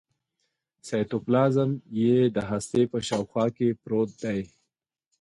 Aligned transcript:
سایتوپلازم 0.87 1.71
یې 2.01 2.17
د 2.35 2.37
هستې 2.49 2.81
په 2.91 2.97
شاوخوا 3.07 3.45
کې 3.55 3.67
پروت 3.81 4.09
دی. 4.23 4.39